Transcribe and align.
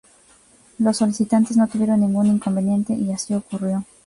Los 0.79 0.97
solicitantes 0.97 1.57
no 1.57 1.67
tuvieron 1.67 1.99
ningún 1.99 2.25
inconveniente 2.25 2.95
y 2.95 3.11
así 3.11 3.35
ocurrió. 3.35 3.85